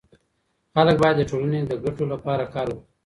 [0.73, 2.89] خلګ باید د ټولني د ګټو لپاره کار وکړي.